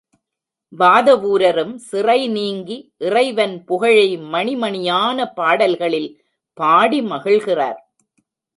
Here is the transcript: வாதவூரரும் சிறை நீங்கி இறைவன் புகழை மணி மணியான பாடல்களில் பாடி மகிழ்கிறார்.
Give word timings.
வாதவூரரும் 0.73 1.75
சிறை 1.89 2.27
நீங்கி 2.27 2.77
இறைவன் 2.97 3.55
புகழை 3.65 4.17
மணி 4.17 4.55
மணியான 4.55 5.27
பாடல்களில் 5.31 6.11
பாடி 6.57 7.01
மகிழ்கிறார். 7.01 7.79